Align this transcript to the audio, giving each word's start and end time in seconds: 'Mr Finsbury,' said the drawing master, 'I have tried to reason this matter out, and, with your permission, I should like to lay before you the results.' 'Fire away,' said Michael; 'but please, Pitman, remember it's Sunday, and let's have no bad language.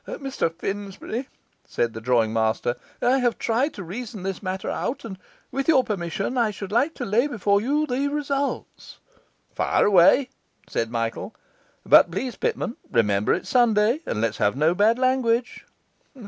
'Mr 0.07 0.51
Finsbury,' 0.51 1.29
said 1.63 1.93
the 1.93 2.01
drawing 2.01 2.33
master, 2.33 2.75
'I 3.03 3.19
have 3.19 3.37
tried 3.37 3.71
to 3.75 3.83
reason 3.83 4.23
this 4.23 4.41
matter 4.41 4.67
out, 4.67 5.05
and, 5.05 5.15
with 5.51 5.67
your 5.67 5.83
permission, 5.83 6.39
I 6.39 6.49
should 6.49 6.71
like 6.71 6.95
to 6.95 7.05
lay 7.05 7.27
before 7.27 7.61
you 7.61 7.85
the 7.85 8.07
results.' 8.07 8.97
'Fire 9.53 9.85
away,' 9.85 10.29
said 10.67 10.89
Michael; 10.89 11.35
'but 11.85 12.09
please, 12.09 12.35
Pitman, 12.35 12.77
remember 12.91 13.31
it's 13.31 13.49
Sunday, 13.49 13.99
and 14.07 14.21
let's 14.21 14.37
have 14.39 14.55
no 14.55 14.73
bad 14.73 14.97
language. 14.97 15.67